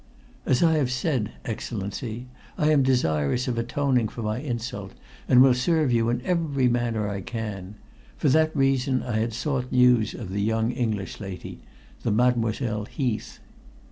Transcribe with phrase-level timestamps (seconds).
[0.47, 2.25] "As I have already said, Excellency,
[2.57, 4.93] I am desirous of atoning for my insult,
[5.27, 7.75] and will serve you in every manner I can.
[8.17, 11.61] For that reason I had sought news of the young English lady
[12.01, 13.41] the Mademoiselle Heath."